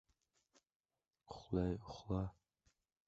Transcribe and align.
-Xanjar! 1.31 2.29